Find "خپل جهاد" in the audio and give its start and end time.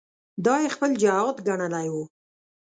0.75-1.37